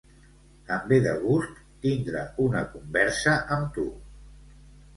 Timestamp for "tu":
3.79-3.89